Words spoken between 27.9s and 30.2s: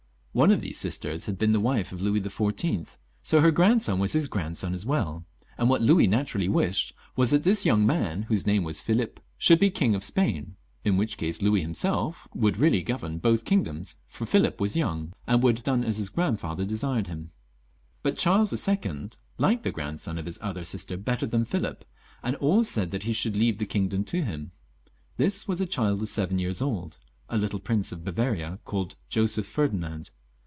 of Bavaria, called Joseph Ferdinand.